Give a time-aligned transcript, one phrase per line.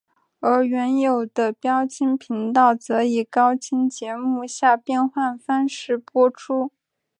[0.39, 6.71] 而原有的标清频道则以高清节目下变换方式播出。